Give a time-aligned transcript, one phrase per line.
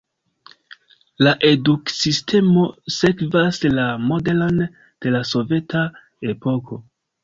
[1.27, 2.65] La eduksistemo
[2.97, 5.89] sekvas la modelon de la soveta
[6.37, 6.87] epoko.